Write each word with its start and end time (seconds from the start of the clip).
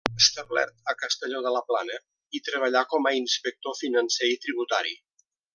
Establert 0.19 0.71
a 0.93 0.95
Castelló 1.01 1.41
de 1.47 1.51
la 1.57 1.61
Plana, 1.67 1.99
hi 2.39 2.43
treballà 2.49 2.83
com 2.97 3.11
a 3.11 3.15
inspector 3.21 3.79
financer 3.85 4.35
i 4.37 4.41
tributari. 4.47 4.99